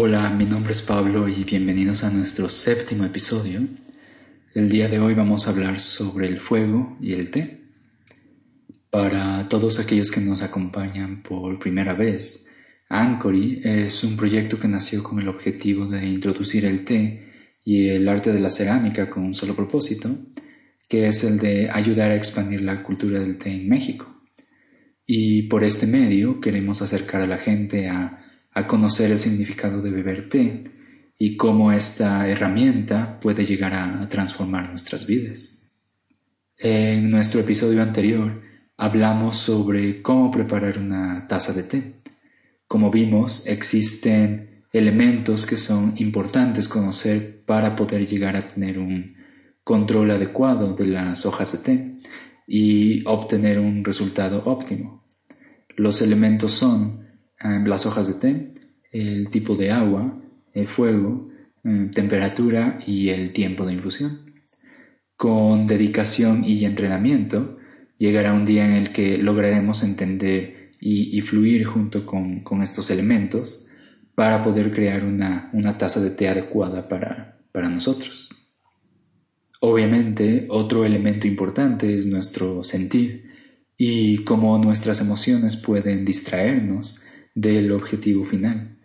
[0.00, 3.66] Hola, mi nombre es Pablo y bienvenidos a nuestro séptimo episodio.
[4.54, 7.64] El día de hoy vamos a hablar sobre el fuego y el té.
[8.90, 12.46] Para todos aquellos que nos acompañan por primera vez,
[12.88, 17.32] Anchory es un proyecto que nació con el objetivo de introducir el té
[17.64, 20.16] y el arte de la cerámica con un solo propósito,
[20.88, 24.22] que es el de ayudar a expandir la cultura del té en México.
[25.04, 28.26] Y por este medio queremos acercar a la gente a,
[28.66, 30.62] conocer el significado de beber té
[31.18, 35.62] y cómo esta herramienta puede llegar a transformar nuestras vidas.
[36.58, 38.42] En nuestro episodio anterior
[38.76, 41.94] hablamos sobre cómo preparar una taza de té.
[42.66, 49.16] Como vimos, existen elementos que son importantes conocer para poder llegar a tener un
[49.64, 51.92] control adecuado de las hojas de té
[52.46, 55.04] y obtener un resultado óptimo.
[55.76, 57.07] Los elementos son
[57.40, 58.52] las hojas de té,
[58.92, 60.20] el tipo de agua,
[60.54, 61.30] el fuego,
[61.64, 64.32] eh, temperatura y el tiempo de infusión.
[65.16, 67.58] Con dedicación y entrenamiento,
[67.96, 73.66] llegará un día en el que lograremos entender y, fluir junto con, estos elementos
[74.14, 78.28] para poder crear una, taza de té adecuada para nosotros.
[79.60, 83.24] Obviamente, otro elemento importante es nuestro sentir
[83.76, 87.02] y cómo nuestras emociones pueden distraernos
[87.40, 88.76] del objetivo final,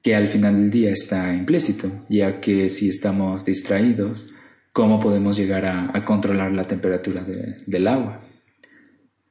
[0.00, 4.32] que al final del día está implícito, ya que si estamos distraídos,
[4.72, 7.22] ¿cómo podemos llegar a, controlar la temperatura
[7.66, 8.18] del agua?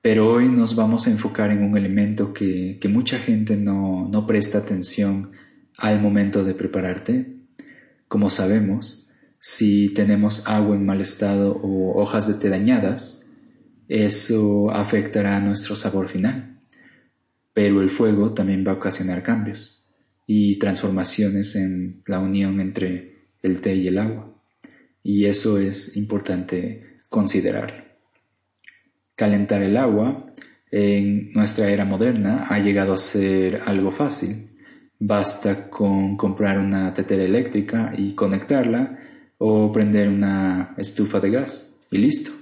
[0.04, 4.60] Pero hoy nos vamos a enfocar en un elemento que, mucha gente no, no presta
[4.60, 5.32] atención
[5.78, 7.38] al momento de prepararte.
[8.08, 13.26] Como sabemos, si tenemos agua en mal estado o hojas de té dañadas,
[13.88, 16.51] eso afectará a nuestro sabor final.
[17.54, 19.86] Pero el fuego también va a ocasionar cambios
[20.26, 24.34] y transformaciones en la unión entre el té y el agua.
[25.04, 27.84] Y eso es importante considerarlo.
[29.16, 30.32] Calentar el agua
[30.72, 34.50] en nuestra era moderna ha llegado a ser algo fácil.
[35.00, 38.98] Basta con comprar una tetera eléctrica y conectarla
[39.38, 42.41] o prender una estufa de gas y listo.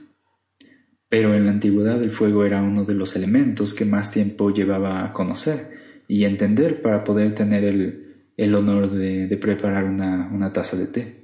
[1.10, 5.04] Pero en la antigüedad el fuego era uno de los elementos que más tiempo llevaba
[5.04, 5.72] a conocer
[6.08, 11.16] y entender para poder tener el, honor de, preparar una, taza de té.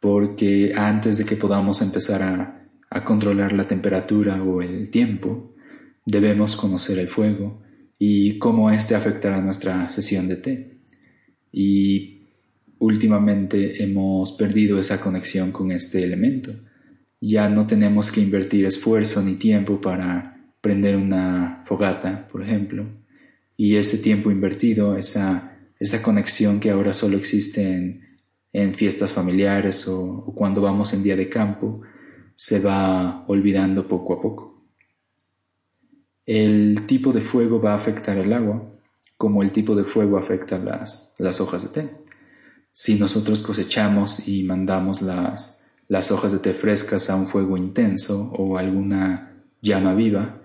[0.00, 5.54] Porque antes de que podamos empezar a, a controlar la temperatura o el tiempo,
[6.04, 7.62] debemos conocer el fuego
[7.98, 10.78] y cómo éste afectará nuestra sesión de té.
[11.50, 12.26] Y
[12.78, 16.52] últimamente hemos perdido esa conexión con este elemento.
[17.20, 22.86] Ya no tenemos que invertir esfuerzo ni tiempo para prender una fogata, por ejemplo.
[23.56, 27.92] Y ese tiempo invertido, esa, esa conexión que ahora solo existe
[28.52, 31.82] en, fiestas familiares o, o cuando vamos en día de campo,
[32.34, 34.64] se va olvidando poco a poco.
[36.26, 38.78] El tipo de fuego va a afectar el agua,
[39.16, 41.90] como el tipo de fuego afecta las, las hojas de té.
[42.70, 45.57] Si nosotros cosechamos y mandamos las,
[45.88, 50.42] las hojas de té frescas a un fuego intenso o alguna llama viva,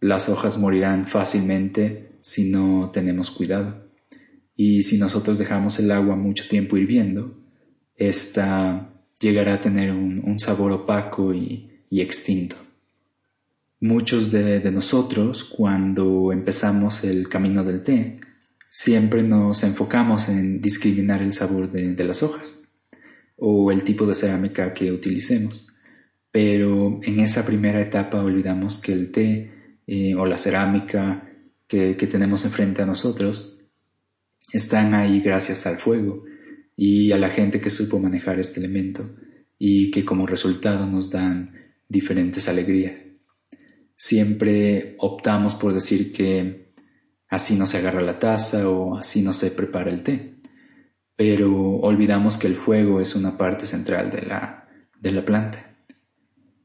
[0.00, 3.84] las hojas morirán fácilmente si no tenemos cuidado.
[4.56, 7.38] Y si nosotros dejamos el agua mucho tiempo hirviendo,
[7.94, 12.56] esta llegará a tener un, sabor opaco y, extinto.
[13.80, 18.18] Muchos de, de, nosotros, cuando empezamos el camino del té,
[18.68, 22.63] siempre nos enfocamos en discriminar el sabor de, las hojas
[23.36, 25.68] o el tipo de cerámica que utilicemos.
[26.30, 29.52] Pero en esa primera etapa olvidamos que el té
[29.86, 31.30] eh, o la cerámica
[31.66, 33.60] que, que tenemos enfrente a nosotros
[34.52, 36.24] están ahí gracias al fuego
[36.76, 39.16] y a la gente que supo manejar este elemento
[39.58, 41.50] y que como resultado nos dan
[41.88, 43.06] diferentes alegrías.
[43.96, 46.72] Siempre optamos por decir que
[47.28, 50.33] así no se agarra la taza o así no se prepara el té.
[51.16, 54.68] Pero olvidamos que el fuego es una parte central de la,
[55.00, 55.76] de la planta.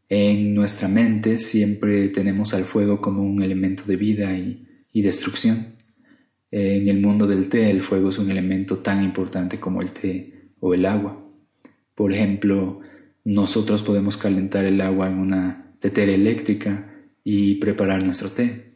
[0.08, 5.76] En nuestra mente siempre tenemos al fuego como un elemento de vida y, y destrucción.
[6.52, 10.52] En el mundo del té el fuego es un elemento tan importante como el té
[10.60, 11.24] o el agua.
[11.94, 12.80] Por ejemplo,
[13.24, 16.92] nosotros podemos calentar el agua en una tetera eléctrica
[17.24, 18.70] y preparar nuestro té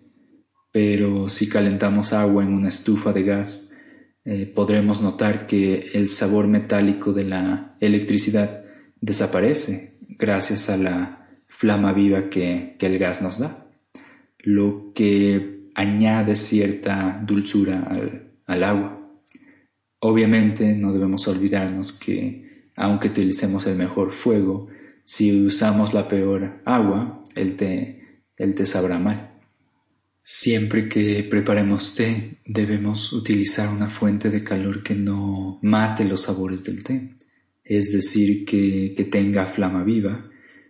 [0.74, 3.73] pero si calentamos agua en una estufa de gas,
[4.26, 8.64] eh, podremos notar que el sabor metálico de la electricidad
[9.02, 13.68] desaparece gracias a la flama viva que, el gas nos da,
[14.40, 17.82] lo que añade cierta dulzura
[18.46, 19.00] al, agua.
[20.00, 24.68] Obviamente no debemos olvidarnos que, aunque utilicemos el mejor fuego,
[25.04, 29.33] si usamos la peor agua, el té, el té sabrá mal.
[30.26, 36.64] Siempre que preparemos té, debemos utilizar una fuente de calor que no mate los sabores
[36.64, 37.18] del té,
[37.62, 40.30] es decir, que, que tenga flama viva,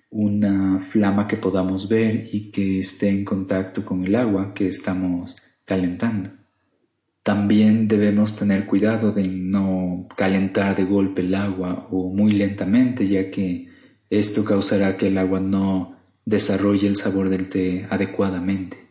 [0.09, 5.37] una flama que podamos ver y que esté en contacto con el agua que estamos
[5.65, 6.31] calentando.
[7.21, 13.29] También debemos tener cuidado de no calentar de golpe el agua o muy lentamente, ya
[13.29, 13.69] que
[14.09, 15.95] esto causará que el agua no
[16.25, 18.82] desarrolle el sabor del té adecuadamente.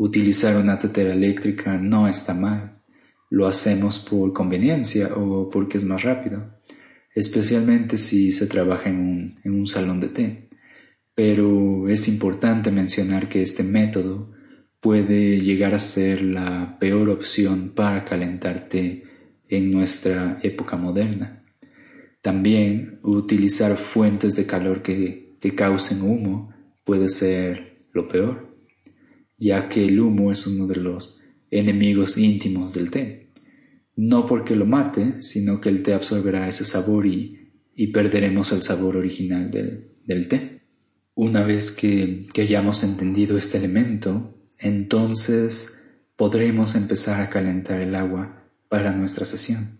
[0.00, 2.80] Utilizar una tetera eléctrica no está mal.
[3.28, 6.58] Lo hacemos por conveniencia o porque es más rápido,
[7.14, 10.48] especialmente si se trabaja en un, en un salón de té.
[11.14, 14.32] Pero es importante mencionar que este método
[14.80, 19.04] puede llegar a ser la peor opción para calentarte
[19.50, 21.44] en nuestra época moderna.
[22.22, 26.54] También utilizar fuentes de calor que, que causen humo
[26.84, 28.49] puede ser lo peor,
[29.40, 31.18] ya que el humo es uno de los
[31.50, 33.30] enemigos íntimos del té.
[33.96, 38.62] No porque lo mate, sino que el té absorberá ese sabor y, y perderemos el
[38.62, 40.60] sabor original del, del té.
[41.14, 45.80] Una vez que, que hayamos entendido este elemento, entonces
[46.16, 49.78] podremos empezar a calentar el agua para nuestra sesión.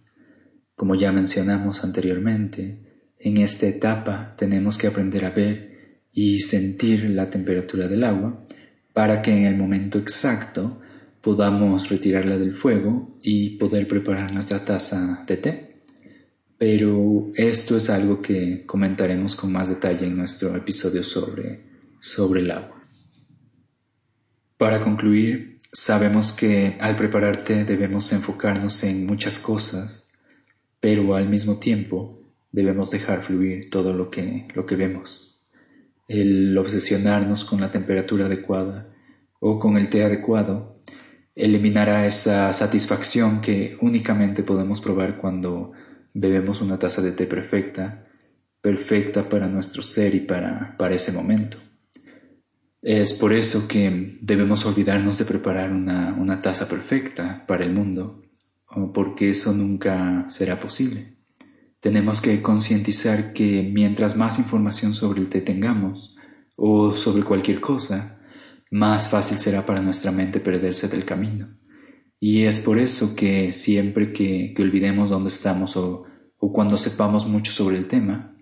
[0.75, 7.29] Como ya mencionamos anteriormente, en esta etapa tenemos que aprender a ver y sentir la
[7.29, 8.47] temperatura del agua
[8.93, 10.81] para que en el momento exacto
[11.21, 15.83] podamos retirarla del fuego y poder preparar nuestra taza de té.
[16.59, 21.61] Pero esto es algo que comentaremos con más detalle en nuestro episodio sobre,
[22.01, 22.85] sobre el agua.
[24.59, 30.11] Para concluir, sabemos que al prepararte debemos enfocarnos en muchas cosas,
[30.81, 32.21] pero al mismo tiempo
[32.53, 35.30] debemos dejar fluir todo lo que, lo que vemos.
[36.11, 38.89] El obsesionarnos con la temperatura adecuada
[39.39, 40.83] o con el té adecuado
[41.37, 45.71] eliminará esa satisfacción que únicamente podemos probar cuando
[46.13, 48.09] bebemos una taza de té perfecta,
[48.61, 51.59] perfecta para nuestro ser y para, para ese momento.
[52.83, 58.25] Es por eso que debemos olvidarnos de preparar una, taza perfecta para el mundo,
[58.93, 61.20] porque eso nunca será posible.
[61.81, 66.17] Tenemos que concientizar que mientras más información sobre el té tengamos,
[66.57, 68.21] o sobre cualquier cosa,
[68.71, 71.49] más fácil será para nuestra mente perderse del camino.
[72.19, 76.07] Y es por eso que siempre que, olvidemos dónde estamos o
[76.53, 78.37] cuando sepamos mucho sobre el tema,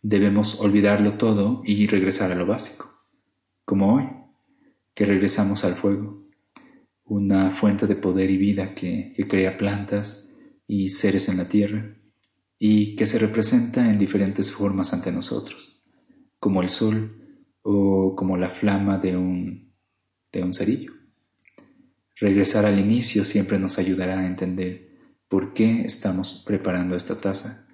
[0.00, 2.96] debemos olvidarlo todo y regresar a lo básico
[3.66, 4.08] como hoy,
[4.94, 6.24] que regresamos al fuego,
[7.04, 10.30] una fuente de poder y vida que, crea plantas
[10.68, 11.96] y seres en la tierra,
[12.58, 15.82] y que se representa en diferentes formas ante nosotros,
[16.38, 19.72] como el sol o como la flama de un,
[20.32, 20.92] de un cerillo.
[22.14, 24.86] Regresar al inicio siempre nos ayudará a entender
[25.28, 27.66] por qué estamos preparando esta taza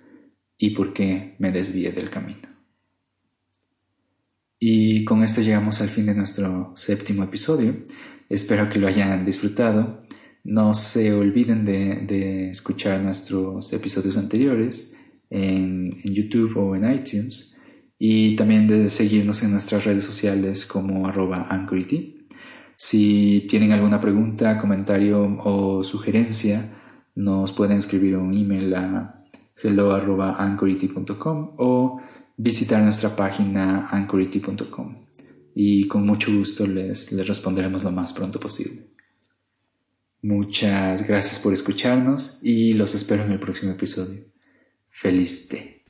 [0.58, 2.53] y por qué me desvíe del camino.
[4.58, 7.84] Y con esto llegamos al fin de nuestro séptimo episodio.
[8.29, 10.03] Espero que lo hayan disfrutado.
[10.44, 14.94] No se olviden de, escuchar nuestros episodios anteriores
[15.31, 17.56] en, YouTube o en iTunes.
[17.99, 22.27] Y también de seguirnos en nuestras redes sociales como arroba anchority.
[22.77, 26.72] Si tienen alguna pregunta, comentario o sugerencia,
[27.15, 29.25] nos pueden escribir un email a
[29.63, 32.01] hello.anchority.com o
[32.37, 34.96] visitar nuestra página anchority.com
[35.55, 38.92] y con mucho gusto les, les responderemos lo más pronto posible.
[40.22, 44.24] Muchas gracias por escucharnos y los espero en el próximo episodio.
[44.88, 45.81] Feliz té.